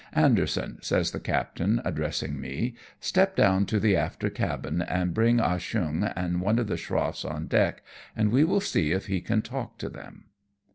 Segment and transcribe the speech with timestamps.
[0.25, 2.73] "Anderson," says the captainj addressing me,"
[3.09, 7.23] step down to the after cabin, and bring Ah Cheong and one of the schroffs
[7.23, 7.75] on deckj
[8.15, 10.25] and we will see if he can talk to them."